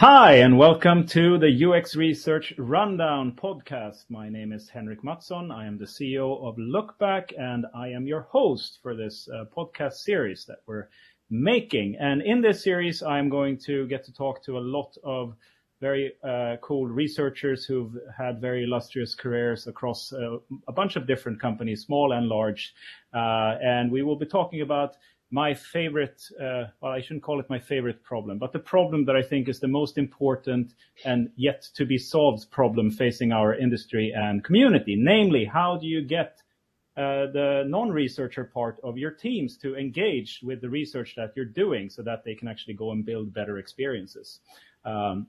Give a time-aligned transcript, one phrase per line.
[0.00, 4.04] Hi, and welcome to the UX Research Rundown podcast.
[4.10, 5.50] My name is Henrik Mattsson.
[5.50, 9.94] I am the CEO of Lookback, and I am your host for this uh, podcast
[9.94, 10.90] series that we're
[11.30, 11.96] making.
[11.98, 15.34] And in this series, I'm going to get to talk to a lot of
[15.80, 20.36] very uh, cool researchers who've had very illustrious careers across uh,
[20.68, 22.74] a bunch of different companies, small and large.
[23.14, 24.96] Uh, and we will be talking about
[25.30, 29.16] my favorite, uh, well, I shouldn't call it my favorite problem, but the problem that
[29.16, 34.12] I think is the most important and yet to be solved problem facing our industry
[34.14, 34.94] and community.
[34.96, 36.42] Namely, how do you get
[36.96, 41.90] uh, the non-researcher part of your teams to engage with the research that you're doing
[41.90, 44.40] so that they can actually go and build better experiences.
[44.82, 45.26] Um,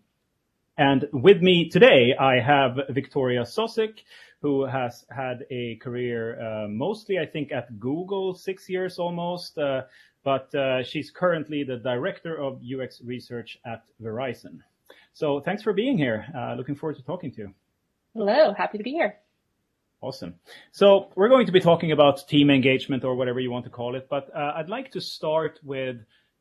[0.77, 3.99] and with me today, I have Victoria Sosik,
[4.41, 9.57] who has had a career uh, mostly, I think, at Google, six years almost.
[9.57, 9.83] Uh,
[10.23, 14.59] but uh, she's currently the director of UX research at Verizon.
[15.13, 16.25] So thanks for being here.
[16.37, 17.53] Uh, looking forward to talking to you.
[18.13, 19.15] Hello, happy to be here.
[20.01, 20.35] Awesome.
[20.71, 23.95] So we're going to be talking about team engagement or whatever you want to call
[23.95, 25.97] it, but uh, I'd like to start with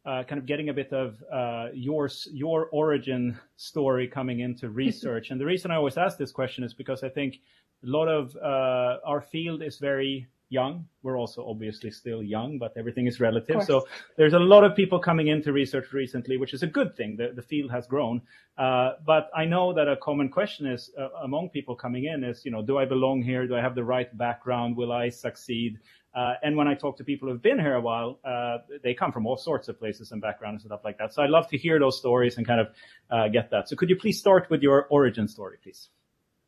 [0.07, 5.31] uh, kind of getting a bit of uh, your your origin story coming into research.
[5.31, 7.41] and the reason I always ask this question is because I think
[7.83, 10.87] a lot of uh, our field is very young.
[11.03, 13.63] We're also obviously still young, but everything is relative.
[13.65, 17.17] So there's a lot of people coming into research recently, which is a good thing.
[17.17, 18.23] The, the field has grown.
[18.57, 22.45] Uh, but I know that a common question is uh, among people coming in is,
[22.45, 23.47] you know, do I belong here?
[23.47, 24.77] Do I have the right background?
[24.77, 25.79] Will I succeed?
[26.17, 29.13] Uh, and when I talk to people who've been here a while, uh, they come
[29.13, 31.13] from all sorts of places and backgrounds and stuff like that.
[31.13, 32.69] So I'd love to hear those stories and kind of
[33.11, 33.69] uh, get that.
[33.69, 35.91] So could you please start with your origin story, please?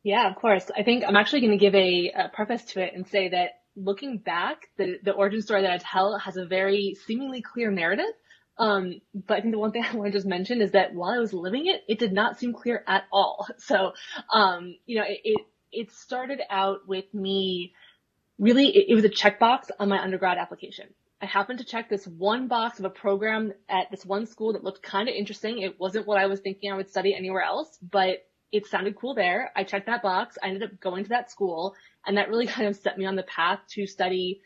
[0.01, 0.71] Yeah, of course.
[0.75, 3.59] I think I'm actually going to give a, a preface to it and say that
[3.75, 8.11] looking back, the, the origin story that I tell has a very seemingly clear narrative.
[8.57, 11.11] Um, but I think the one thing I want to just mention is that while
[11.11, 13.47] I was living it, it did not seem clear at all.
[13.59, 13.93] So,
[14.33, 17.73] um, you know, it, it, it started out with me
[18.39, 20.87] really, it, it was a checkbox on my undergrad application.
[21.21, 24.63] I happened to check this one box of a program at this one school that
[24.63, 25.61] looked kind of interesting.
[25.61, 29.13] It wasn't what I was thinking I would study anywhere else, but it sounded cool
[29.13, 29.51] there.
[29.55, 30.37] I checked that box.
[30.41, 31.75] I ended up going to that school
[32.07, 34.41] and that really kind of set me on the path to study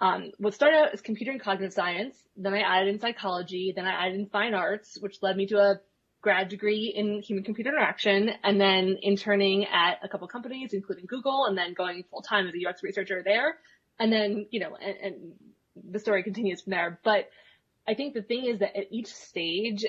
[0.00, 2.16] um, what started out as computer and cognitive science.
[2.36, 3.72] Then I added in psychology.
[3.74, 5.80] Then I added in fine arts, which led me to a
[6.24, 11.44] grad degree in human computer interaction and then interning at a couple companies, including Google,
[11.44, 13.58] and then going full time as a UX researcher there.
[14.00, 15.32] And then, you know, and, and
[15.90, 16.98] the story continues from there.
[17.04, 17.28] But
[17.86, 19.84] I think the thing is that at each stage,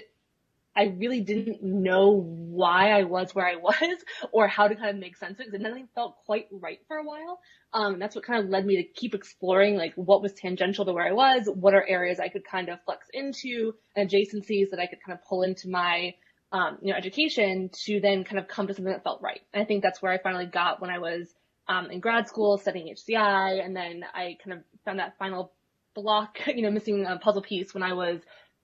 [0.76, 4.04] I really didn't know why I was where I was
[4.34, 6.98] or how to kind of make sense of it because nothing felt quite right for
[6.98, 7.40] a while.
[7.72, 10.92] Um, that's what kind of led me to keep exploring like what was tangential to
[10.92, 14.80] where I was, what are areas I could kind of flex into, and adjacencies that
[14.80, 16.14] I could kind of pull into my
[16.52, 19.42] um, you know, education to then kind of come to something that felt right.
[19.54, 21.34] And I think that's where I finally got when I was
[21.68, 25.52] um, in grad school studying HCI, and then I kind of found that final
[25.94, 28.22] block, you know, missing a puzzle piece when I was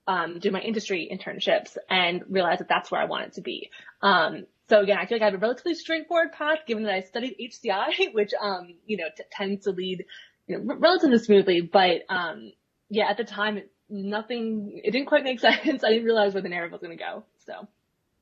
[0.08, 3.70] um, doing my industry internships and realized that that's where I wanted to be.
[4.02, 7.02] Um, so again, I feel like I have a relatively straightforward path given that I
[7.02, 10.06] studied HCI, which, um, you know, t- tends to lead,
[10.48, 11.62] you know, relatively smoothly.
[11.62, 12.52] But, um,
[12.90, 15.84] yeah, at the time, nothing, it didn't quite make sense.
[15.84, 17.24] I didn't realize where the narrative was going to go.
[17.46, 17.68] So.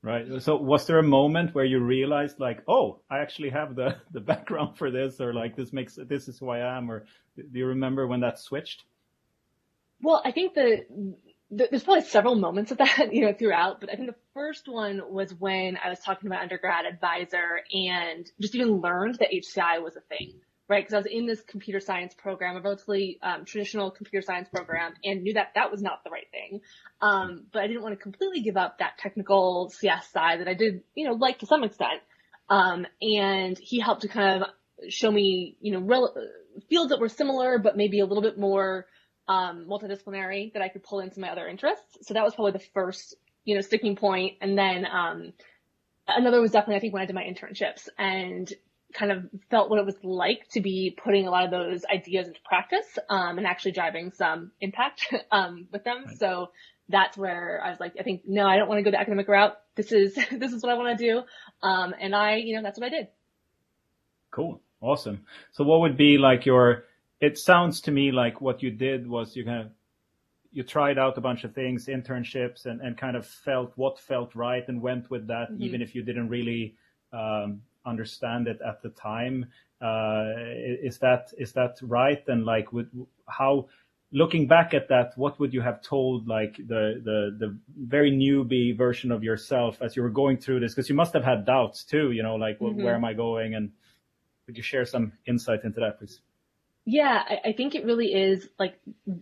[0.02, 0.42] Right.
[0.42, 4.22] So was there a moment where you realized like, oh, I actually have the, the
[4.22, 7.66] background for this or like this makes, this is who I am or do you
[7.66, 8.84] remember when that switched?
[10.02, 10.86] Well, I think the,
[11.52, 15.02] there's probably several moments of that, you know, throughout, but I think the first one
[15.10, 19.84] was when I was talking to my undergrad advisor and just even learned that HCI
[19.84, 20.36] was a thing,
[20.70, 20.84] right?
[20.84, 24.94] Because I was in this computer science program, a relatively um, traditional computer science program,
[25.04, 26.62] and knew that that was not the right thing.
[27.02, 30.54] Um, but I didn't want to completely give up that technical CS side that I
[30.54, 32.02] did, you know, like to some extent.
[32.50, 34.50] Um, and he helped to kind of
[34.90, 36.16] show me, you know, rel-
[36.70, 38.86] fields that were similar, but maybe a little bit more
[39.28, 41.98] um, multidisciplinary that I could pull into my other interests.
[42.04, 44.38] So that was probably the first, you know, sticking point.
[44.42, 45.34] And then, um,
[46.08, 48.52] another was definitely, I think, when I did my internships and
[48.94, 52.28] kind of felt what it was like to be putting a lot of those ideas
[52.28, 56.06] into practice, um, and actually driving some impact, um, with them.
[56.06, 56.18] Right.
[56.18, 56.52] So
[56.90, 59.28] that's where I was like, I think, no, I don't want to go the academic
[59.28, 59.58] route.
[59.76, 61.22] This is, this is what I want to do.
[61.62, 63.08] Um, and I, you know, that's what I did.
[64.32, 64.60] Cool.
[64.82, 65.26] Awesome.
[65.52, 66.86] So what would be like your,
[67.20, 69.72] it sounds to me like what you did was you kind of
[70.52, 74.34] you tried out a bunch of things, internships, and, and kind of felt what felt
[74.34, 75.62] right and went with that, mm-hmm.
[75.62, 76.76] even if you didn't really
[77.14, 79.46] um, understand it at the time.
[79.82, 80.34] Uh,
[80.84, 82.24] is that is that right?
[82.28, 82.88] And like, with,
[83.28, 83.68] how
[84.12, 88.78] looking back at that, what would you have told like the the the very newbie
[88.78, 90.74] version of yourself as you were going through this?
[90.74, 92.84] Because you must have had doubts too, you know, like mm-hmm.
[92.84, 93.56] where am I going?
[93.56, 93.72] And
[94.46, 96.22] could you share some insight into that, please?
[96.86, 98.80] Yeah, I, I think it really is like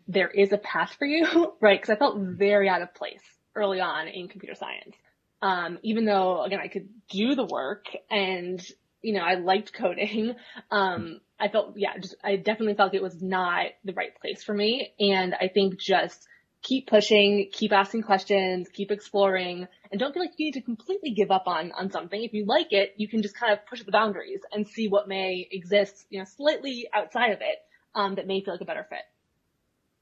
[0.08, 1.80] there is a path for you, right?
[1.80, 3.24] Because I felt very out of place
[3.56, 4.96] early on in computer science.
[5.42, 8.60] Um, even though again I could do the work and
[9.02, 10.36] you know I liked coding,
[10.72, 14.54] um, I felt, yeah, just, I definitely felt it was not the right place for
[14.54, 14.94] me.
[15.00, 16.28] And I think just
[16.64, 21.12] keep pushing, keep asking questions, keep exploring, and don't feel like you need to completely
[21.12, 22.22] give up on, on something.
[22.24, 25.08] If you like it, you can just kind of push the boundaries and see what
[25.08, 27.60] may exist, you know, slightly outside of it,
[27.94, 29.04] um, that may feel like a better fit.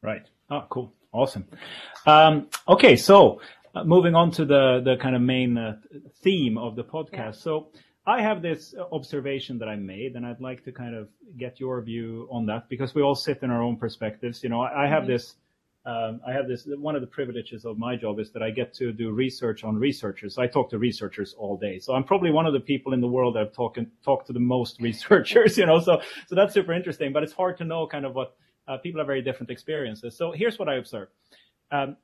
[0.01, 0.25] Right.
[0.49, 0.93] Oh, cool.
[1.11, 1.45] Awesome.
[2.05, 2.95] Um, okay.
[2.95, 3.41] So,
[3.75, 5.77] uh, moving on to the, the kind of main uh,
[6.21, 7.11] theme of the podcast.
[7.13, 7.31] Yeah.
[7.31, 7.67] So,
[8.07, 11.81] I have this observation that I made, and I'd like to kind of get your
[11.81, 14.43] view on that because we all sit in our own perspectives.
[14.43, 15.13] You know, I, I have mm-hmm.
[15.13, 15.35] this,
[15.87, 18.75] um, I have this, one of the privileges of my job is that I get
[18.75, 20.37] to do research on researchers.
[20.37, 21.79] I talk to researchers all day.
[21.79, 24.33] So I'm probably one of the people in the world that have talked, talked to
[24.33, 27.87] the most researchers, you know, so, so that's super interesting, but it's hard to know
[27.87, 28.35] kind of what,
[28.67, 30.15] uh, people have very different experiences.
[30.15, 31.07] So here's what I observe.
[31.71, 31.97] Um,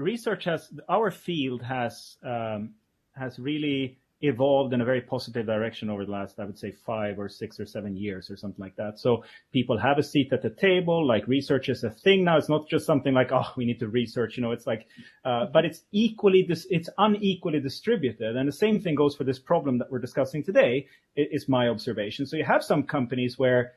[0.00, 2.74] research has, our field has, um,
[3.12, 7.18] has really evolved in a very positive direction over the last, I would say, five
[7.18, 8.98] or six or seven years or something like that.
[8.98, 12.36] So people have a seat at the table, like research is a thing now.
[12.36, 14.86] It's not just something like, oh, we need to research, you know, it's like,
[15.24, 18.36] uh, but it's equally, dis- it's unequally distributed.
[18.36, 20.86] And the same thing goes for this problem that we're discussing today,
[21.16, 22.26] is my observation.
[22.26, 23.72] So you have some companies where,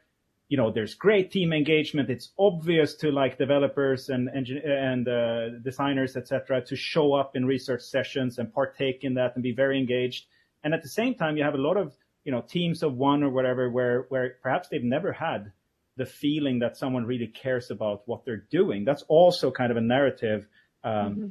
[0.49, 2.09] you know, there's great team engagement.
[2.09, 7.81] It's obvious to like developers and and uh, designers, etc., to show up in research
[7.81, 10.25] sessions and partake in that and be very engaged.
[10.63, 11.93] And at the same time, you have a lot of,
[12.23, 15.51] you know, teams of one or whatever where, where perhaps they've never had
[15.97, 18.85] the feeling that someone really cares about what they're doing.
[18.85, 20.47] That's also kind of a narrative,
[20.83, 21.27] um, mm-hmm.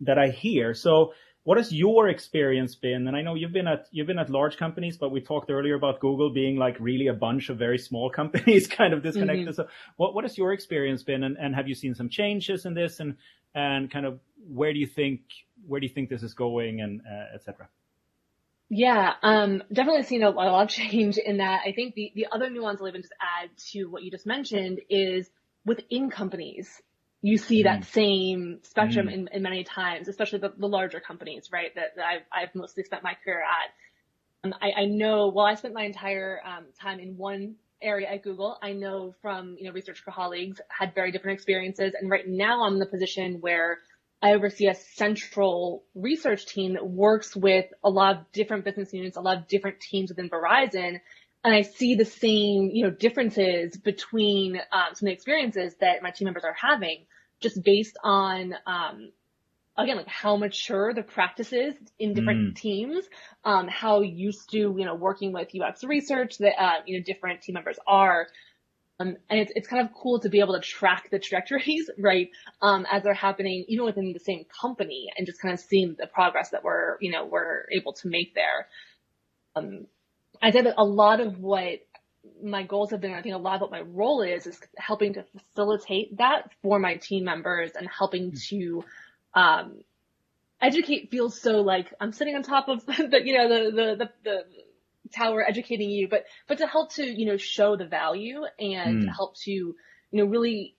[0.00, 0.74] that I hear.
[0.74, 3.06] So what has your experience been?
[3.06, 5.74] And I know you've been at, you've been at large companies, but we talked earlier
[5.74, 9.48] about Google being like really a bunch of very small companies kind of disconnected.
[9.48, 9.54] Mm-hmm.
[9.54, 11.22] So what, what has your experience been?
[11.22, 13.16] And, and have you seen some changes in this and,
[13.54, 14.18] and kind of
[14.48, 15.20] where do you think,
[15.66, 17.68] where do you think this is going and, uh, et cetera?
[18.70, 21.60] Yeah, um, definitely seen a, a, lot of change in that.
[21.66, 24.80] I think the, the other nuance I'll even just add to what you just mentioned
[24.88, 25.28] is
[25.66, 26.80] within companies,
[27.24, 27.64] you see mm.
[27.64, 29.14] that same spectrum mm.
[29.14, 31.74] in, in many times, especially the, the larger companies, right?
[31.74, 34.46] That, that I've, I've mostly spent my career at.
[34.46, 38.22] Um, I, I know, well, I spent my entire um, time in one area at
[38.22, 38.58] Google.
[38.62, 41.94] I know from, you know, research colleagues had very different experiences.
[41.98, 43.78] And right now I'm in the position where
[44.20, 49.16] I oversee a central research team that works with a lot of different business units,
[49.16, 51.00] a lot of different teams within Verizon.
[51.42, 56.02] And I see the same, you know, differences between um, some of the experiences that
[56.02, 57.06] my team members are having
[57.44, 59.10] just based on, um,
[59.76, 62.56] again, like how mature the practices in different mm.
[62.56, 63.04] teams,
[63.44, 67.42] um, how used to, you know, working with UX research that, uh, you know, different
[67.42, 68.26] team members are.
[68.98, 72.30] Um, and it's, it's kind of cool to be able to track the trajectories, right?
[72.62, 76.06] Um, as they're happening even within the same company and just kind of seeing the
[76.06, 78.68] progress that we're, you know, we're able to make there.
[79.54, 79.86] Um,
[80.42, 81.80] I said that a lot of what
[82.42, 85.14] my goals have been, I think a lot of what my role is, is helping
[85.14, 88.36] to facilitate that for my team members and helping hmm.
[88.48, 88.84] to,
[89.34, 89.80] um,
[90.60, 94.10] educate feels so like I'm sitting on top of the, you know, the, the, the,
[94.24, 94.44] the
[95.12, 99.14] tower educating you, but, but to help to, you know, show the value and mm.
[99.14, 99.76] help to, you
[100.12, 100.76] know, really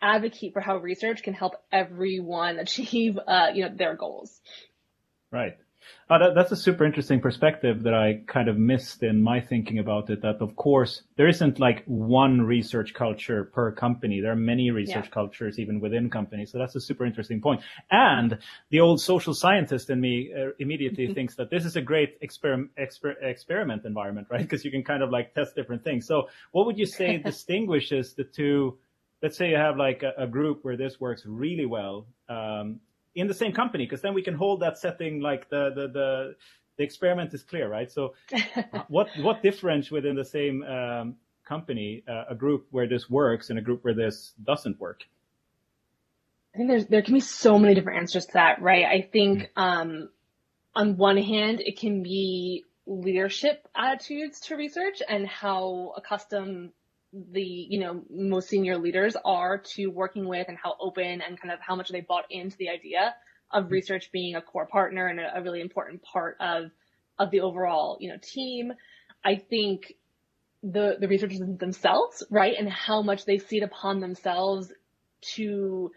[0.00, 4.40] advocate for how research can help everyone achieve, uh, you know, their goals.
[5.30, 5.56] Right.
[6.08, 9.78] Uh, that, that's a super interesting perspective that I kind of missed in my thinking
[9.78, 10.20] about it.
[10.22, 14.20] That of course there isn't like one research culture per company.
[14.20, 15.10] There are many research yeah.
[15.10, 16.52] cultures even within companies.
[16.52, 17.62] So that's a super interesting point.
[17.90, 18.38] And
[18.70, 22.68] the old social scientist in me uh, immediately thinks that this is a great exper-
[22.78, 24.42] exper- experiment environment, right?
[24.42, 26.06] Because you can kind of like test different things.
[26.06, 28.78] So what would you say distinguishes the two?
[29.22, 32.06] Let's say you have like a, a group where this works really well.
[32.28, 32.80] Um,
[33.14, 36.36] in the same company because then we can hold that setting like the the the,
[36.76, 37.90] the experiment is clear, right?
[37.90, 38.14] So
[38.88, 43.58] what what difference within the same um, company, uh, a group where this works and
[43.58, 45.04] a group where this doesn't work?
[46.54, 48.84] I think there's there can be so many different answers to that, right?
[48.84, 49.60] I think mm-hmm.
[49.60, 50.08] um,
[50.74, 56.72] on one hand, it can be leadership attitudes to research and how accustomed
[57.32, 61.52] the, you know, most senior leaders are to working with and how open and kind
[61.52, 63.14] of how much they bought into the idea
[63.52, 66.70] of research being a core partner and a, a really important part of,
[67.18, 68.72] of the overall, you know, team.
[69.24, 69.94] I think
[70.62, 72.54] the, the researchers themselves, right?
[72.58, 74.72] And how much they see it upon themselves
[75.34, 75.92] to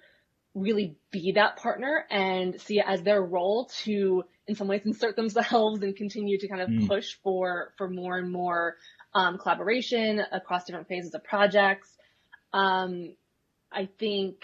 [0.53, 5.15] really be that partner and see it as their role to, in some ways, insert
[5.15, 6.87] themselves and continue to kind of mm.
[6.87, 8.75] push for, for more and more,
[9.17, 11.89] um, collaboration across different phases of projects.
[12.53, 13.15] Um,
[13.71, 14.35] I think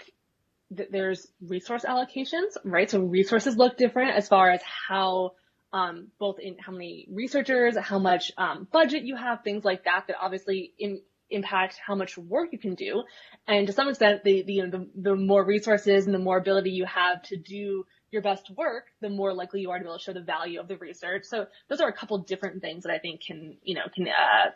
[0.72, 2.90] that there's resource allocations, right?
[2.90, 5.32] So resources look different as far as how
[5.72, 10.04] um, both in how many researchers, how much um, budget you have, things like that,
[10.08, 13.02] that obviously in, impact how much work you can do.
[13.46, 16.86] And to some extent, the, the, the, the more resources and the more ability you
[16.86, 20.04] have to do your best work, the more likely you are to be able to
[20.04, 21.24] show the value of the research.
[21.24, 24.50] So those are a couple different things that I think can, you know, can, uh,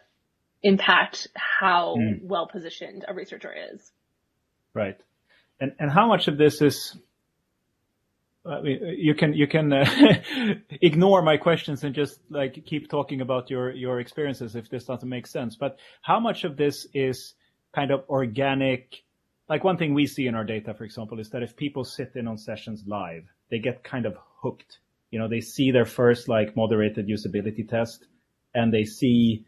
[0.62, 2.22] impact how mm.
[2.22, 3.92] well positioned a researcher is.
[4.74, 4.98] Right.
[5.60, 6.96] And, and how much of this is
[8.46, 9.84] I mean, you can you can uh,
[10.70, 15.08] ignore my questions and just like keep talking about your your experiences if this doesn't
[15.08, 15.56] make sense.
[15.56, 17.34] But how much of this is
[17.74, 19.02] kind of organic?
[19.48, 22.12] Like one thing we see in our data, for example, is that if people sit
[22.14, 24.78] in on sessions live, they get kind of hooked.
[25.10, 28.06] You know, they see their first like moderated usability test
[28.54, 29.46] and they see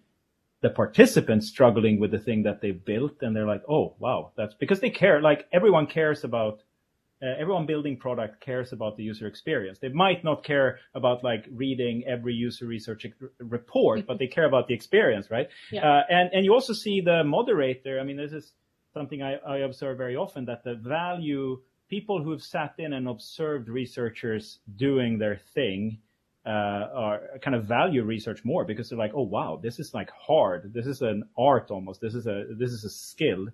[0.63, 4.55] the participants struggling with the thing that they built and they're like, oh, wow, that's
[4.55, 5.21] because they care.
[5.21, 6.63] Like everyone cares about
[7.23, 9.79] uh, everyone building product cares about the user experience.
[9.79, 13.07] They might not care about like reading every user research
[13.39, 15.49] report, but they care about the experience, right?
[15.71, 15.89] Yeah.
[15.89, 18.01] Uh, and and you also see the moderator.
[18.01, 18.53] I mean, this is
[18.95, 23.69] something I, I observe very often that the value people who've sat in and observed
[23.69, 25.99] researchers doing their thing
[26.47, 26.49] uh,
[26.95, 30.73] are kind of value research more because they're like, oh wow, this is like hard.
[30.73, 32.01] This is an art almost.
[32.01, 33.49] This is a this is a skill.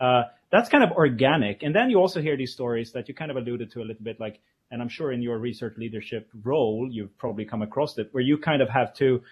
[0.00, 1.62] Uh, that's kind of organic.
[1.62, 4.02] And then you also hear these stories that you kind of alluded to a little
[4.02, 8.08] bit like, and I'm sure in your research leadership role, you've probably come across it
[8.12, 9.22] where you kind of have to,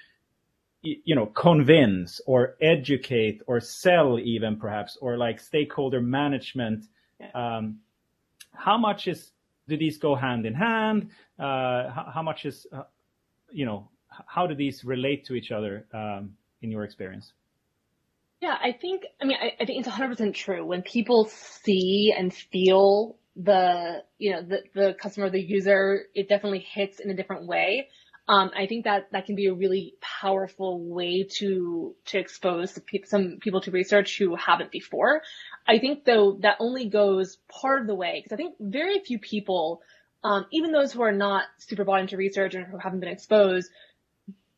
[0.82, 6.84] you know, convince or educate or sell even perhaps, or like stakeholder management.
[7.34, 7.78] Um,
[8.52, 9.30] how much is,
[9.68, 11.10] do these go hand in hand?
[11.38, 12.82] Uh, how, how, much is, uh,
[13.50, 13.88] you know,
[14.26, 17.32] how do these relate to each other, um, in your experience?
[18.40, 20.64] Yeah, I think, I mean, I, I think it's 100% true.
[20.64, 26.60] When people see and feel the, you know, the, the customer, the user, it definitely
[26.60, 27.88] hits in a different way.
[28.28, 33.38] Um, I think that that can be a really powerful way to, to expose some
[33.40, 35.22] people to research who haven't before.
[35.66, 39.18] I think though that only goes part of the way because I think very few
[39.18, 39.80] people,
[40.24, 43.70] um, even those who are not super bought into research and who haven't been exposed,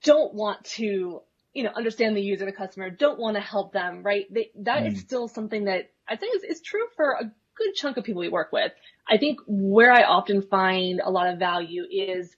[0.02, 4.02] don't want to you know, understand the user, the customer, don't want to help them,
[4.02, 4.32] right?
[4.32, 4.92] They, that mm.
[4.92, 7.24] is still something that I think is, is true for a
[7.56, 8.72] good chunk of people we work with.
[9.08, 12.34] I think where I often find a lot of value is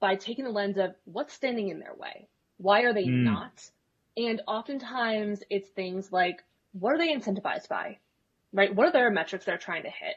[0.00, 2.28] by taking the lens of what's standing in their way.
[2.56, 3.24] Why are they mm.
[3.24, 3.70] not?
[4.16, 7.98] And oftentimes it's things like, what are they incentivized by?
[8.52, 8.74] Right?
[8.74, 10.14] What are their metrics they're trying to hit?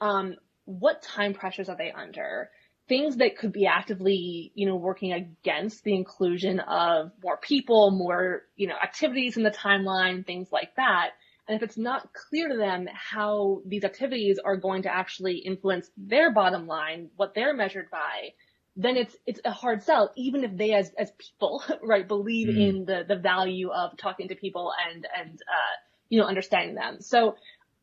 [0.00, 0.36] Um,
[0.68, 2.50] what time pressures are they under?
[2.88, 8.42] things that could be actively, you know, working against the inclusion of more people, more,
[8.56, 11.10] you know, activities in the timeline, things like that.
[11.46, 15.90] And if it's not clear to them how these activities are going to actually influence
[15.96, 18.32] their bottom line, what they're measured by,
[18.76, 22.68] then it's it's a hard sell, even if they as as people, right, believe mm.
[22.68, 25.76] in the the value of talking to people and and uh,
[26.10, 27.00] you know understanding them.
[27.00, 27.34] So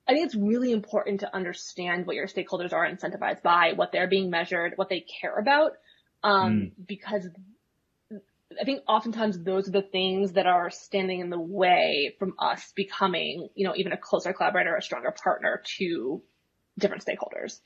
[0.08, 4.08] I think it's really important to understand what your stakeholders are incentivized by, what they're
[4.08, 5.74] being measured, what they care about,
[6.24, 6.72] um, mm.
[6.88, 7.28] because
[8.60, 12.72] I think oftentimes those are the things that are standing in the way from us
[12.76, 16.22] becoming, you know, even a closer collaborator, a stronger partner to
[16.78, 17.60] different stakeholders.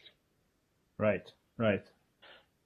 [0.97, 1.83] Right, right.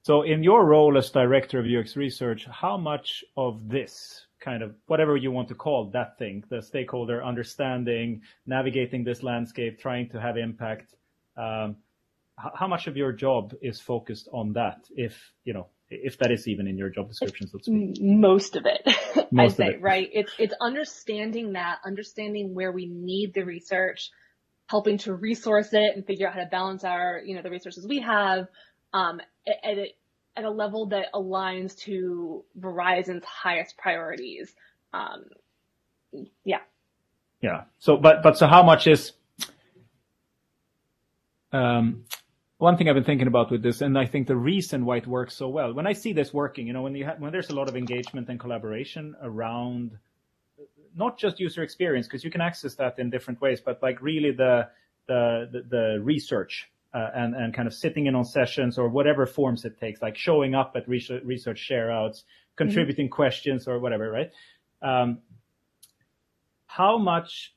[0.04, 4.76] So in your role as director of UX research, how much of this kind of
[4.88, 10.20] whatever you want to call that thing, the stakeholder understanding, navigating this landscape, trying to
[10.20, 10.94] have impact.
[11.38, 11.78] Um,
[12.38, 14.88] how much of your job is focused on that?
[14.96, 18.02] If you know, if that is even in your job description, so to speak.
[18.02, 18.84] Most of it,
[19.32, 19.82] Most I'd say, it.
[19.82, 20.10] right?
[20.12, 24.10] It's it's understanding that, understanding where we need the research,
[24.68, 27.88] helping to resource it and figure out how to balance our, you know, the resources
[27.88, 28.48] we have,
[28.94, 29.88] um, at, at
[30.36, 34.56] at a level that aligns to Verizon's highest priorities.
[34.94, 35.26] Um,
[36.44, 36.62] yeah.
[37.42, 37.64] Yeah.
[37.80, 39.12] So, but, but so how much is,
[41.52, 42.06] um,
[42.58, 45.06] one thing I've been thinking about with this, and I think the reason why it
[45.06, 47.50] works so well, when I see this working, you know, when you ha- when there's
[47.50, 49.98] a lot of engagement and collaboration around
[50.96, 54.32] not just user experience, because you can access that in different ways, but like really
[54.32, 54.70] the
[55.08, 59.26] the the, the research uh, and and kind of sitting in on sessions or whatever
[59.26, 62.24] forms it takes, like showing up at research, research share outs,
[62.56, 63.16] contributing mm-hmm.
[63.16, 64.32] questions or whatever, right?
[64.82, 65.20] Um,
[66.68, 67.54] how much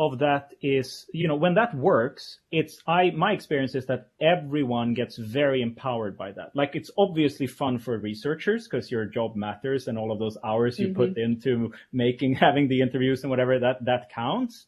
[0.00, 4.94] of that is, you know, when that works, it's, I, my experience is that everyone
[4.94, 6.54] gets very empowered by that.
[6.54, 10.78] Like it's obviously fun for researchers because your job matters and all of those hours
[10.78, 10.96] you mm-hmm.
[10.96, 14.66] put into making, having the interviews and whatever that, that counts.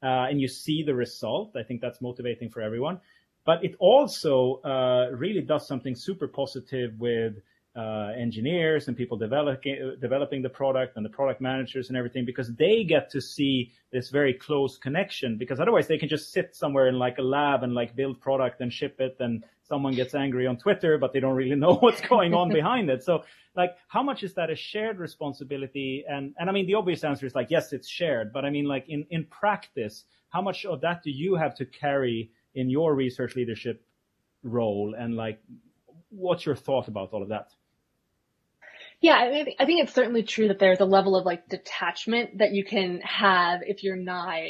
[0.00, 1.56] Uh, and you see the result.
[1.56, 3.00] I think that's motivating for everyone,
[3.48, 7.34] but it also, uh, really does something super positive with,
[7.76, 12.52] uh, engineers and people developing developing the product and the product managers and everything because
[12.56, 16.88] they get to see this very close connection because otherwise they can just sit somewhere
[16.88, 20.44] in like a lab and like build product and ship it and someone gets angry
[20.46, 23.04] on Twitter but they don't really know what's going on behind it.
[23.04, 23.22] So
[23.54, 27.26] like how much is that a shared responsibility and and I mean the obvious answer
[27.26, 30.80] is like yes it's shared but I mean like in in practice how much of
[30.80, 33.84] that do you have to carry in your research leadership
[34.42, 35.40] role and like
[36.10, 37.48] what's your thought about all of that?
[39.00, 42.38] Yeah, I, mean, I think it's certainly true that there's a level of like detachment
[42.38, 44.40] that you can have if you're not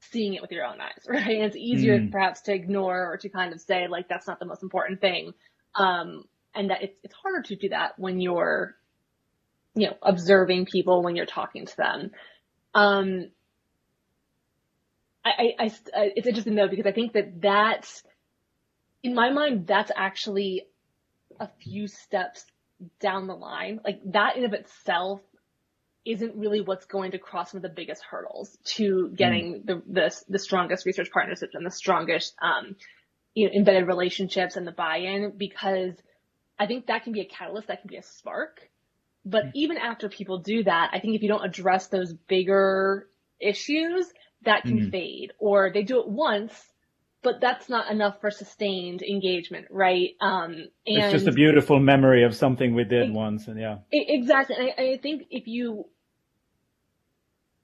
[0.00, 1.36] seeing it with your own eyes, right?
[1.36, 2.10] And it's easier mm.
[2.10, 5.32] perhaps to ignore or to kind of say like that's not the most important thing.
[5.76, 6.24] Um,
[6.54, 8.74] and that it's, it's harder to do that when you're,
[9.74, 12.10] you know, observing people when you're talking to them.
[12.74, 13.30] Um,
[15.24, 18.02] I, I, I, it's interesting though because I think that that's,
[19.02, 20.66] in my mind, that's actually
[21.38, 22.44] a few steps
[23.00, 25.20] down the line, like that in of itself
[26.06, 29.66] isn't really what's going to cross some of the biggest hurdles to getting mm.
[29.66, 32.76] the, the, the strongest research partnerships and the strongest um,
[33.34, 35.94] you know, embedded relationships and the buy-in because
[36.58, 38.60] I think that can be a catalyst, that can be a spark.
[39.24, 39.50] But mm.
[39.54, 43.08] even after people do that, I think if you don't address those bigger
[43.38, 44.06] issues,
[44.44, 44.90] that can mm.
[44.90, 45.32] fade.
[45.38, 46.52] Or they do it once
[47.22, 50.16] but that's not enough for sustained engagement, right?
[50.20, 53.78] Um, and it's just a beautiful memory of something we did it, once, and yeah,
[53.92, 54.56] exactly.
[54.56, 55.86] And I, I think if you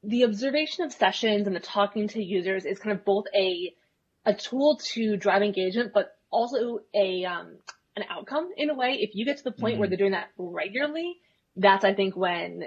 [0.03, 3.75] the observation of sessions and the talking to users is kind of both a
[4.25, 7.57] a tool to drive engagement, but also a um,
[7.97, 8.99] an outcome in a way.
[9.01, 9.81] If you get to the point mm-hmm.
[9.81, 11.17] where they're doing that regularly,
[11.57, 12.65] that's I think when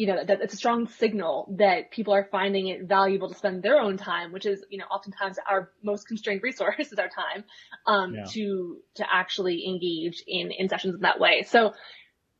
[0.00, 3.62] you know, that it's a strong signal that people are finding it valuable to spend
[3.62, 7.44] their own time, which is, you know, oftentimes our most constrained resource is our time,
[7.86, 8.24] um, yeah.
[8.30, 11.42] to, to actually engage in, in sessions in that way.
[11.46, 11.74] So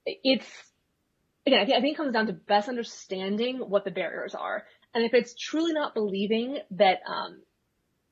[0.06, 0.46] it's,
[1.46, 4.64] again, I think, I think it comes down to best understanding what the barriers are.
[4.94, 7.42] And if it's truly not believing that, um,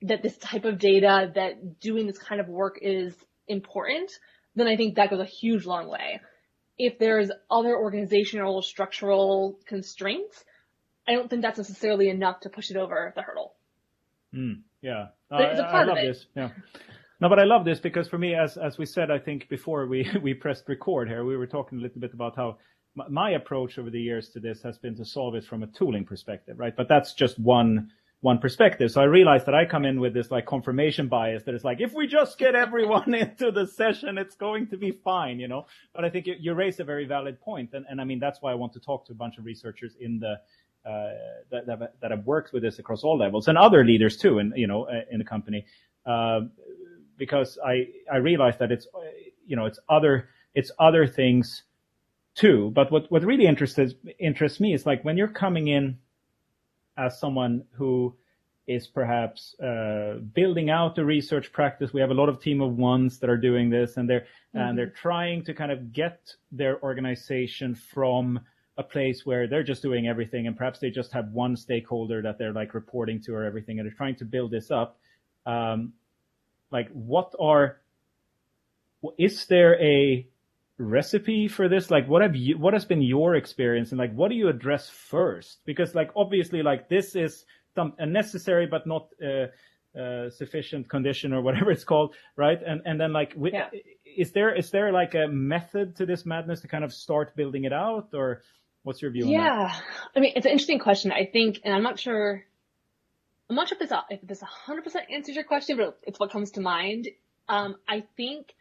[0.03, 3.15] that this type of data, that doing this kind of work is
[3.47, 4.13] important,
[4.57, 6.21] then I think that goes a huge long way
[6.79, 10.45] if there's other organizational structural constraints,
[11.07, 13.55] I don't think that's necessarily enough to push it over the hurdle.
[14.35, 16.27] Mm, yeah, I, I, love this.
[16.37, 16.51] Yeah.
[17.21, 19.87] No, but I love this because for me, as as we said, I think before
[19.87, 22.59] we we pressed record here, we were talking a little bit about how
[23.09, 26.05] my approach over the years to this has been to solve it from a tooling
[26.05, 26.75] perspective, right?
[26.77, 28.91] But that's just one one perspective.
[28.91, 31.81] So I realized that I come in with this like confirmation bias that it's like,
[31.81, 35.67] if we just get everyone into the session, it's going to be fine, you know?
[35.95, 37.71] But I think you, you raised a very valid point.
[37.75, 39.95] And, and I mean, that's why I want to talk to a bunch of researchers
[40.01, 40.41] in the,
[40.89, 41.15] uh,
[41.51, 44.53] that, that, that have worked with this across all levels and other leaders too, in,
[44.57, 45.65] you know, uh, in the company.
[46.05, 46.41] Uh,
[47.17, 48.87] because I, I realized that it's,
[49.47, 51.63] you know, it's other, it's other things
[52.35, 52.73] too.
[52.75, 53.79] But what, what really interests,
[54.19, 55.99] interests me is like when you're coming in,
[56.99, 58.15] as someone who
[58.67, 61.93] is perhaps uh, building out a research practice.
[61.95, 64.59] We have a lot of team of ones that are doing this, and they're mm-hmm.
[64.59, 68.41] and they're trying to kind of get their organization from
[68.77, 72.39] a place where they're just doing everything, and perhaps they just have one stakeholder that
[72.39, 74.99] they're like reporting to or everything, and they're trying to build this up.
[75.47, 75.95] Um,
[76.71, 77.81] like, what are
[79.17, 80.27] is there a
[80.79, 81.91] recipe for this?
[81.91, 84.89] Like, what have you, what has been your experience and like, what do you address
[84.89, 85.59] first?
[85.67, 89.47] Because like, obviously, like this is some a necessary but not uh,
[89.99, 92.59] uh, sufficient condition or whatever it's called, right?
[92.65, 93.69] And and then like, yeah.
[94.05, 97.65] is there is there like a method to this madness to kind of start building
[97.65, 98.43] it out, or
[98.83, 99.27] what's your view?
[99.27, 99.73] Yeah,
[100.15, 101.13] I mean, it's an interesting question.
[101.13, 102.45] I think, and I'm not sure.
[103.51, 106.51] I'm not sure if this if this 100% answers your question, but it's what comes
[106.53, 107.09] to mind.
[107.49, 108.53] Um, I think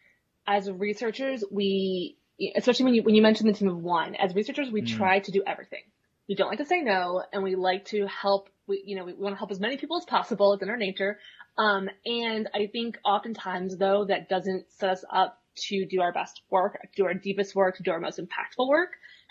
[0.48, 2.16] as researchers, we,
[2.56, 4.96] especially when you, when you mentioned the team of one, as researchers, we mm.
[4.96, 5.82] try to do everything.
[6.28, 9.12] We don't like to say no, and we like to help, we, you know, we
[9.12, 10.54] want to help as many people as possible.
[10.54, 11.18] It's in our nature.
[11.58, 16.42] Um, and I think oftentimes though, that doesn't set us up to do our best
[16.50, 18.90] work, do our deepest work, to do our most impactful work.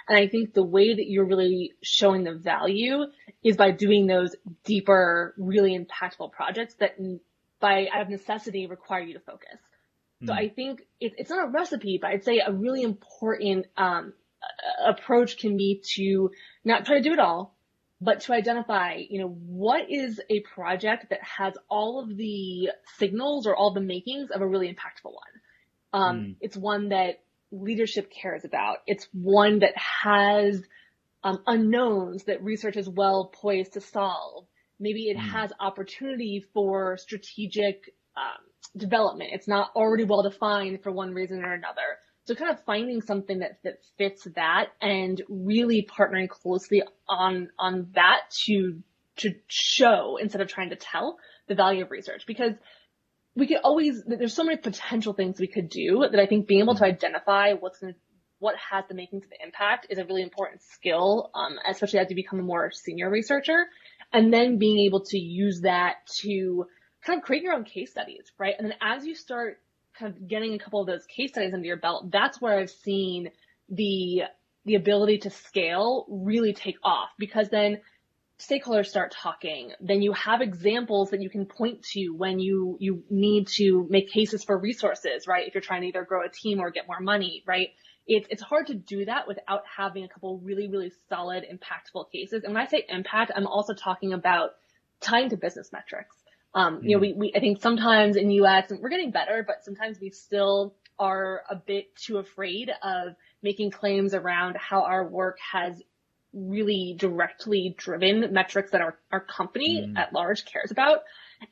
[0.09, 3.05] And I think the way that you're really showing the value
[3.43, 6.97] is by doing those deeper, really impactful projects that
[7.59, 9.57] by out of necessity require you to focus.
[10.25, 10.37] So mm.
[10.37, 14.13] I think it, it's not a recipe, but I'd say a really important um,
[14.83, 16.31] approach can be to
[16.63, 17.55] not try to do it all,
[18.01, 23.47] but to identify, you know, what is a project that has all of the signals
[23.47, 25.93] or all the makings of a really impactful one.
[25.93, 26.35] Um, mm.
[26.41, 28.77] It's one that leadership cares about.
[28.87, 30.61] It's one that has
[31.23, 34.45] um, unknowns that research is well poised to solve.
[34.79, 35.21] Maybe it mm.
[35.21, 38.43] has opportunity for strategic um,
[38.77, 39.31] development.
[39.33, 41.99] It's not already well defined for one reason or another.
[42.25, 47.87] So kind of finding something that, that fits that and really partnering closely on, on
[47.95, 48.81] that to,
[49.17, 52.53] to show instead of trying to tell the value of research because
[53.35, 56.61] we could always, there's so many potential things we could do that I think being
[56.61, 57.99] able to identify what's going to
[58.39, 62.07] what has the makings of the impact is a really important skill, um, especially as
[62.09, 63.65] you become a more senior researcher.
[64.13, 66.65] And then being able to use that to
[67.03, 68.55] kind of create your own case studies, right?
[68.57, 69.59] And then as you start
[69.97, 72.69] kind of getting a couple of those case studies under your belt, that's where I've
[72.69, 73.31] seen
[73.69, 74.23] the
[74.65, 77.79] the ability to scale really take off because then
[78.39, 83.03] stakeholders start talking, then you have examples that you can point to when you you
[83.09, 85.47] need to make cases for resources, right?
[85.47, 87.69] If you're trying to either grow a team or get more money, right?
[88.05, 92.43] It's it's hard to do that without having a couple really really solid impactful cases.
[92.43, 94.51] And when I say impact, I'm also talking about
[95.01, 96.15] tying to business metrics.
[96.53, 99.99] Um, you know, we, we, I think sometimes in UX, we're getting better, but sometimes
[99.99, 105.81] we still are a bit too afraid of making claims around how our work has
[106.33, 109.97] really directly driven metrics that our, our company mm.
[109.97, 110.99] at large cares about.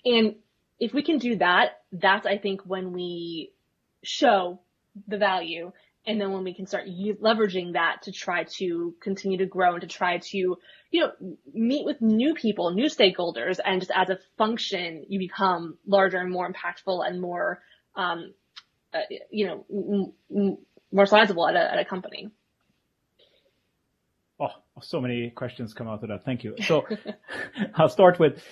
[0.03, 0.35] And
[0.79, 3.53] if we can do that, that's, I think, when we
[4.03, 4.59] show
[5.07, 5.71] the value
[6.07, 9.81] and then when we can start leveraging that to try to continue to grow and
[9.81, 10.57] to try to,
[10.91, 11.11] you know,
[11.53, 16.31] meet with new people, new stakeholders, and just as a function, you become larger and
[16.31, 17.61] more impactful and more,
[17.95, 18.33] um,
[18.93, 18.99] uh,
[19.31, 20.57] you know, m- m-
[20.91, 22.29] more sizable at a, at a company.
[24.39, 24.49] Oh,
[24.81, 26.23] so many questions come out of that.
[26.23, 26.55] Thank you.
[26.61, 26.85] So
[27.75, 28.43] I'll start with,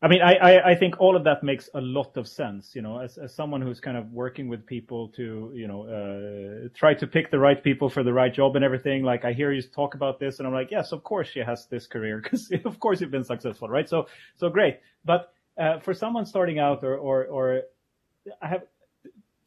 [0.00, 2.82] I mean, I, I, I, think all of that makes a lot of sense, you
[2.82, 6.94] know, as, as someone who's kind of working with people to, you know, uh, try
[6.94, 9.02] to pick the right people for the right job and everything.
[9.02, 11.66] Like I hear you talk about this and I'm like, yes, of course she has
[11.66, 13.88] this career because of course you've been successful, right?
[13.88, 14.06] So,
[14.36, 14.78] so great.
[15.04, 17.62] But, uh, for someone starting out or, or, or
[18.40, 18.62] I have,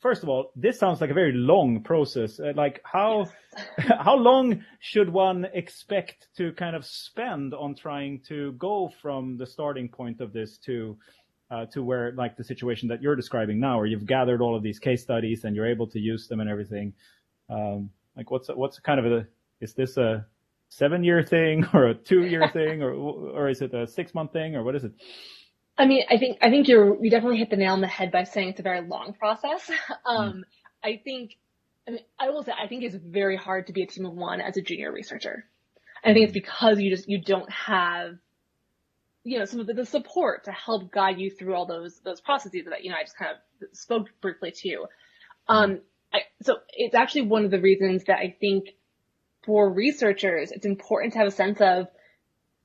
[0.02, 2.40] first of all, this sounds like a very long process.
[2.40, 3.28] Uh, like how
[3.78, 3.88] yes.
[4.00, 9.46] how long should one expect to kind of spend on trying to go from the
[9.46, 10.98] starting point of this to
[11.52, 14.64] uh, to where like the situation that you're describing now, where you've gathered all of
[14.64, 16.94] these case studies and you're able to use them and everything.
[17.50, 19.28] Um, like what's what's kind of a
[19.60, 20.26] is this a
[20.70, 24.34] seven year thing or a two year thing or or is it a six month
[24.34, 24.94] thing or what is it?
[25.82, 28.12] I mean, I think I think you're you definitely hit the nail on the head
[28.12, 29.70] by saying it's a very long process.
[30.06, 30.42] Um, mm.
[30.84, 31.38] I think,
[31.88, 34.14] I mean, I will say I think it's very hard to be a team of
[34.14, 35.46] one as a junior researcher.
[36.04, 36.42] I think it's mm.
[36.46, 38.18] because you just you don't have,
[39.24, 42.22] you know, some of the, the support to help guide you through all those those
[42.22, 44.68] processes that you know I just kind of spoke briefly to.
[44.70, 44.86] Mm.
[45.48, 45.80] Um,
[46.14, 48.70] I, so it's actually one of the reasons that I think
[49.48, 51.88] for researchers it's important to have a sense of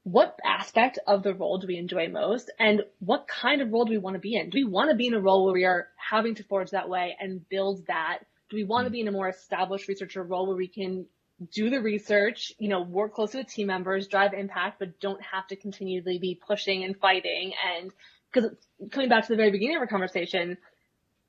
[0.06, 3.90] what aspect of the role do we enjoy most and what kind of role do
[3.90, 4.50] we want to be in?
[4.50, 6.88] Do we want to be in a role where we are having to forge that
[6.88, 8.18] way and build that?
[8.48, 11.06] Do we want to be in a more established researcher role where we can
[11.52, 15.48] do the research, you know, work closely with team members, drive impact, but don't have
[15.48, 17.54] to continually be pushing and fighting?
[17.76, 17.90] And
[18.32, 18.52] because
[18.92, 20.56] coming back to the very beginning of our conversation,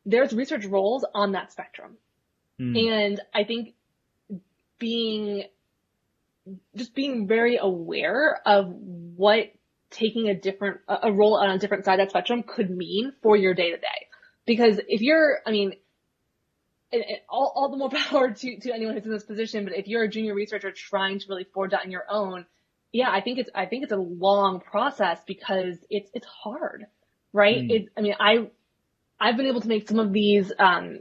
[0.05, 1.97] there's research roles on that spectrum.
[2.61, 2.91] Mm.
[2.91, 3.73] And I think
[4.77, 5.45] being
[6.75, 9.51] just being very aware of what
[9.89, 13.35] taking a different, a role on a different side of that spectrum could mean for
[13.35, 14.07] your day to day.
[14.45, 15.73] Because if you're, I mean,
[17.29, 20.03] all, all the more power to, to anyone who's in this position, but if you're
[20.03, 22.45] a junior researcher trying to really forge that on your own,
[22.91, 26.85] yeah, I think it's, I think it's a long process because it's, it's hard,
[27.33, 27.57] right?
[27.57, 27.71] Mm.
[27.71, 28.49] It, I mean, I,
[29.19, 30.99] I've been able to make some of these, um,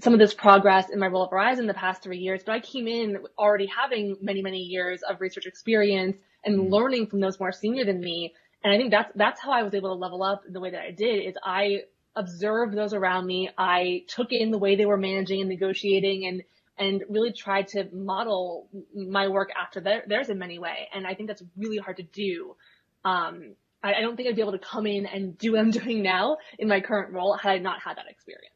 [0.00, 2.60] some of this progress in my role at Verizon the past three years, but I
[2.60, 6.70] came in already having many, many years of research experience and mm.
[6.70, 8.34] learning from those more senior than me.
[8.64, 10.80] And I think that's, that's how I was able to level up the way that
[10.80, 11.82] I did is I
[12.14, 13.50] observed those around me.
[13.56, 16.42] I took in the way they were managing and negotiating and,
[16.78, 20.88] and really tried to model my work after their, theirs in many way.
[20.92, 22.56] And I think that's really hard to do.
[23.04, 25.70] Um, I, I don't think I'd be able to come in and do what I'm
[25.82, 28.54] doing now in my current role had I not had that experience.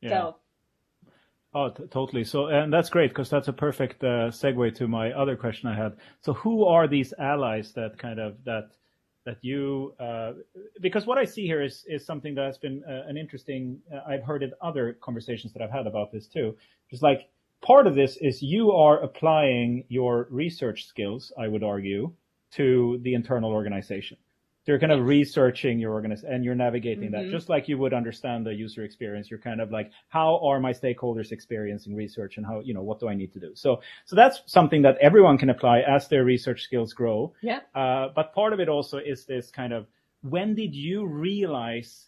[0.00, 0.10] Yeah.
[0.10, 0.36] So
[1.54, 2.24] Oh, totally.
[2.24, 5.76] So, and that's great because that's a perfect uh, segue to my other question I
[5.76, 5.96] had.
[6.20, 8.72] So, who are these allies that kind of that
[9.24, 9.94] that you?
[10.00, 10.32] Uh,
[10.80, 13.80] because what I see here is is something that has been uh, an interesting.
[13.92, 16.56] Uh, I've heard in other conversations that I've had about this too.
[16.90, 17.28] Just like
[17.62, 22.12] part of this is you are applying your research skills, I would argue,
[22.52, 24.16] to the internal organization.
[24.66, 27.28] You're kind of researching your organization and you're navigating mm-hmm.
[27.28, 29.30] that just like you would understand the user experience.
[29.30, 32.98] You're kind of like, how are my stakeholders experiencing research and how, you know, what
[32.98, 33.52] do I need to do?
[33.54, 37.34] So, so that's something that everyone can apply as their research skills grow.
[37.42, 37.60] Yeah.
[37.74, 39.86] Uh, but part of it also is this kind of,
[40.22, 42.06] when did you realize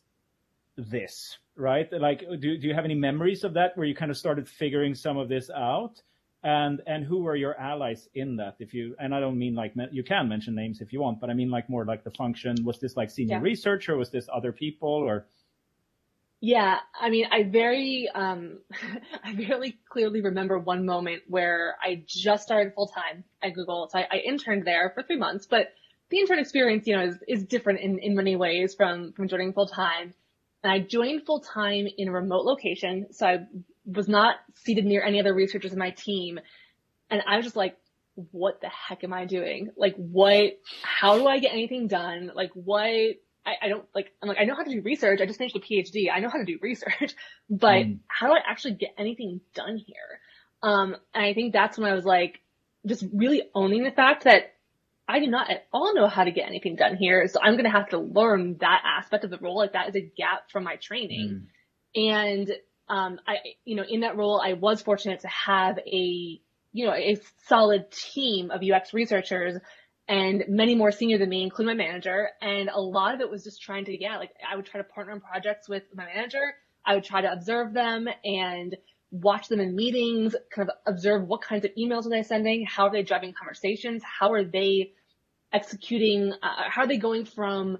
[0.79, 1.89] this, right?
[1.93, 4.95] Like, do, do you have any memories of that where you kind of started figuring
[4.95, 6.01] some of this out?
[6.47, 8.55] And and who are your allies in that?
[8.61, 11.29] If you and i don't mean like you can mention names if you want but
[11.29, 12.55] i mean like more like the function.
[12.65, 13.43] Was this like senior yeah.
[13.43, 15.27] research or was this other people or?
[16.41, 18.61] Yeah i mean i very um
[19.25, 23.89] i very clearly remember one moment where i just started full time at google.
[23.91, 25.73] So I, I, interned there for three months but
[26.11, 29.53] the intern experience you know is, is different in, in many ways from from joining
[29.53, 30.15] full time.
[30.63, 33.13] And i joined full time in a remote location.
[33.13, 33.47] So i
[33.87, 36.39] was not seated near any other researchers in my team.
[37.11, 37.77] And I was just like,
[38.33, 39.71] what the heck am I doing?
[39.77, 42.33] Like what, how do I get anything done?
[42.35, 42.91] Like what,
[43.47, 45.21] I, I don't like, I'm like, I know how to do research.
[45.21, 46.11] I just finished a PhD.
[46.13, 47.15] I know how to do research,
[47.51, 47.99] but mm.
[48.09, 50.21] how do I actually get anything done here?
[50.63, 52.41] Um, and I think that's when I was like,
[52.87, 54.55] just really owning the fact that
[55.09, 57.29] I do not at all know how to get anything done here.
[57.29, 59.57] So I'm going to have to learn that aspect of the role.
[59.57, 61.47] Like that is a gap from my training.
[61.97, 62.11] Mm.
[62.11, 62.53] And
[62.89, 66.41] um, I, you know, in that role, I was fortunate to have a,
[66.73, 69.59] you know, a solid team of UX researchers
[70.09, 72.29] and many more senior than me, including my manager.
[72.41, 74.85] And a lot of it was just trying to, yeah, like I would try to
[74.85, 76.55] partner on projects with my manager.
[76.85, 78.77] I would try to observe them and
[79.11, 82.65] watch them in meetings, kind of observe what kinds of emails are they sending?
[82.67, 84.03] How are they driving conversations?
[84.05, 84.93] How are they
[85.53, 86.33] executing?
[86.43, 87.79] Uh, how are they going from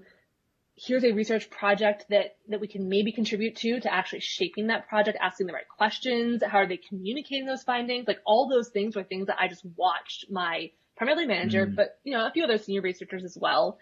[0.77, 4.87] here's a research project that, that we can maybe contribute to, to actually shaping that
[4.87, 8.07] project, asking the right questions, how are they communicating those findings?
[8.07, 11.75] Like all those things were things that I just watched my primarily manager, mm.
[11.75, 13.79] but you know, a few other senior researchers as well.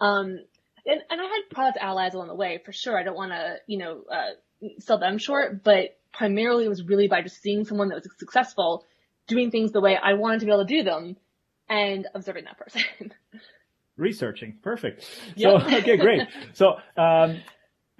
[0.00, 0.38] Um,
[0.86, 2.98] and, and I had product allies along the way for sure.
[2.98, 7.08] I don't want to, you know, uh, sell them short, but primarily it was really
[7.08, 8.86] by just seeing someone that was successful
[9.26, 11.16] doing things the way I wanted to be able to do them
[11.68, 12.82] and observing that person.
[13.98, 14.58] researching.
[14.62, 15.04] Perfect.
[15.36, 15.62] Yep.
[15.62, 16.22] So, okay, great.
[16.54, 17.40] So, um,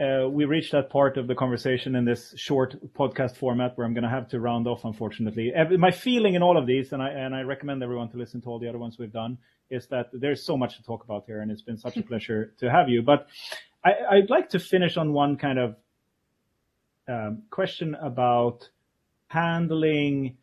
[0.01, 3.95] uh, we reached that part of the conversation in this short podcast format where I'm
[3.95, 5.53] going to have to round off, unfortunately.
[5.77, 8.49] My feeling in all of these, and I, and I recommend everyone to listen to
[8.49, 9.39] all the other ones we've done,
[9.71, 12.55] is that there's so much to talk about here and it's been such a pleasure
[12.59, 13.03] to have you.
[13.03, 13.27] But
[13.85, 15.77] I, would like to finish on one kind of
[17.09, 18.69] um, question about
[19.29, 20.38] handling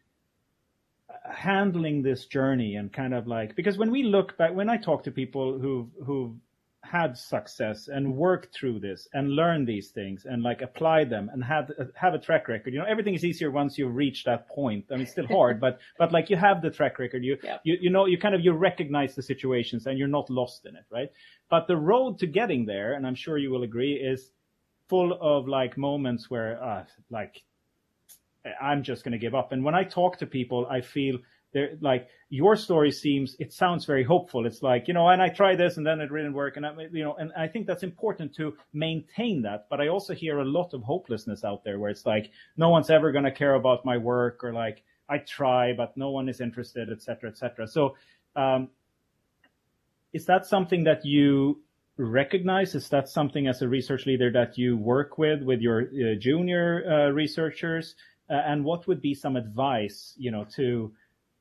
[1.32, 5.04] handling this journey and kind of like because when we look back when I talk
[5.04, 6.36] to people who've who've
[6.86, 11.44] had success and worked through this and learned these things and like apply them and
[11.44, 12.74] have have a track record.
[12.74, 14.86] You know, everything is easier once you reach that point.
[14.90, 17.24] I mean, it's still hard, but but like you have the track record.
[17.24, 17.58] You yeah.
[17.64, 20.76] you you know you kind of you recognize the situations and you're not lost in
[20.76, 21.10] it, right?
[21.50, 24.32] But the road to getting there, and I'm sure you will agree, is
[24.88, 27.42] full of like moments where uh, like
[28.62, 29.52] I'm just going to give up.
[29.52, 31.18] And when I talk to people, I feel
[31.56, 34.46] they're like your story seems it sounds very hopeful.
[34.46, 36.74] It's like you know, and I tried this and then it didn't work, and I,
[36.92, 39.68] you know, and I think that's important to maintain that.
[39.70, 42.90] But I also hear a lot of hopelessness out there where it's like no one's
[42.90, 46.42] ever going to care about my work, or like I try but no one is
[46.42, 47.68] interested, etc., etc.
[47.68, 47.96] So,
[48.36, 48.70] um,
[50.12, 51.62] is that something that you
[51.98, 52.76] recognize?
[52.76, 56.84] Is that something as a research leader that you work with with your uh, junior
[56.86, 57.96] uh, researchers?
[58.30, 60.92] Uh, and what would be some advice, you know, to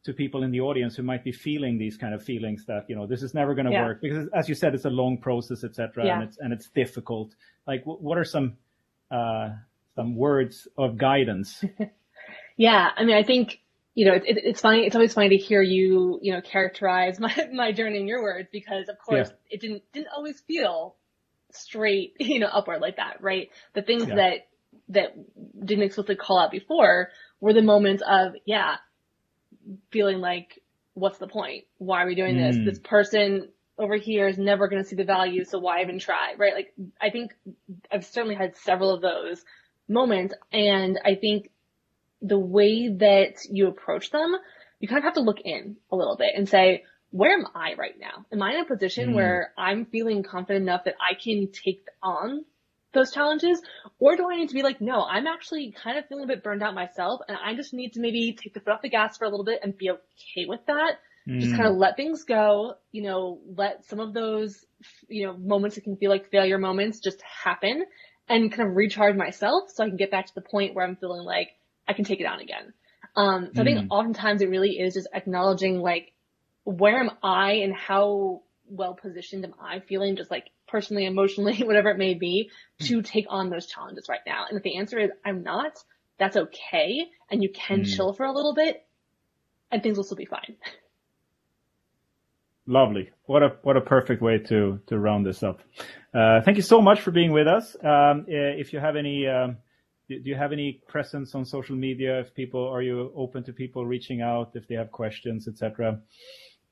[0.04, 2.94] to people in the audience who might be feeling these kind of feelings that you
[2.94, 3.84] know this is never going to yeah.
[3.84, 6.14] work because as you said it's a long process etc yeah.
[6.14, 7.34] and it's and it's difficult
[7.66, 8.56] like what are some
[9.10, 9.48] uh
[9.94, 11.64] some words of guidance
[12.56, 13.60] yeah i mean i think
[13.94, 17.18] you know it, it, it's funny it's always funny to hear you you know characterize
[17.26, 19.54] my my journey in your words because of course yeah.
[19.54, 20.96] it didn't didn't always feel
[21.52, 24.48] straight you know upward like that right the things that
[24.88, 25.14] that
[25.64, 27.08] didn't explicitly call out before
[27.40, 28.76] were the moments of, yeah,
[29.90, 30.62] feeling like,
[30.94, 31.64] what's the point?
[31.78, 32.64] Why are we doing mm.
[32.64, 32.76] this?
[32.76, 36.34] This person over here is never going to see the value, so why even try,
[36.36, 36.54] right?
[36.54, 37.34] Like, I think
[37.90, 39.44] I've certainly had several of those
[39.88, 41.50] moments, and I think
[42.22, 44.34] the way that you approach them,
[44.78, 47.74] you kind of have to look in a little bit and say, where am I
[47.74, 48.26] right now?
[48.32, 49.14] Am I in a position mm.
[49.14, 52.44] where I'm feeling confident enough that I can take on
[52.94, 53.60] those challenges?
[53.98, 56.42] Or do I need to be like, no, I'm actually kind of feeling a bit
[56.42, 59.18] burned out myself and I just need to maybe take the foot off the gas
[59.18, 60.98] for a little bit and be okay with that.
[61.28, 61.40] Mm.
[61.40, 64.64] Just kind of let things go, you know, let some of those,
[65.08, 67.84] you know, moments that can feel like failure moments just happen
[68.28, 70.96] and kind of recharge myself so I can get back to the point where I'm
[70.96, 71.50] feeling like
[71.86, 72.72] I can take it on again.
[73.16, 73.60] Um, so mm.
[73.60, 73.86] I think mm.
[73.90, 76.12] oftentimes it really is just acknowledging like
[76.64, 81.90] where am I and how well positioned am I feeling just like personally, emotionally, whatever
[81.90, 84.44] it may be to take on those challenges right now?
[84.48, 85.78] And if the answer is I'm not,
[86.18, 87.06] that's okay.
[87.30, 87.96] And you can mm.
[87.96, 88.84] chill for a little bit
[89.70, 90.56] and things will still be fine.
[92.66, 93.10] Lovely.
[93.26, 95.60] What a what a perfect way to to round this up.
[96.12, 97.76] Uh, thank you so much for being with us.
[97.84, 99.58] Um, if you have any, um,
[100.08, 102.20] do you have any presence on social media?
[102.20, 106.00] If people are you open to people reaching out if they have questions, etc.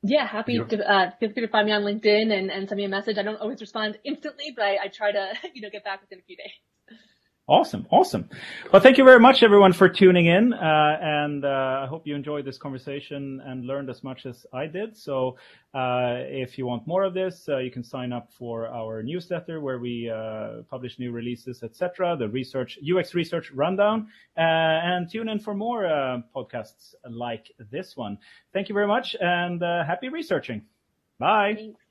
[0.03, 2.85] Yeah, happy to uh, feel free to find me on LinkedIn and, and send me
[2.85, 3.19] a message.
[3.19, 6.19] I don't always respond instantly, but I, I try to you know get back within
[6.19, 6.72] a few days.
[7.49, 7.89] Awesome.
[7.91, 8.29] Awesome.
[8.73, 10.53] Well, thank you very much everyone for tuning in.
[10.53, 14.69] Uh, and, uh, I hope you enjoyed this conversation and learned as much as I
[14.69, 14.97] did.
[14.97, 15.37] So,
[15.75, 19.61] uh, if you want more of this, uh, you can sign up for our newsletter
[19.61, 22.17] where we, uh, publish new releases, etc.
[22.17, 25.83] The research, UX research rundown, uh, and tune in for more,
[26.35, 28.19] podcasts like this one.
[28.53, 30.63] Thank you very much and, happy researching.
[31.19, 31.55] Bye.
[31.57, 31.82] Thanks.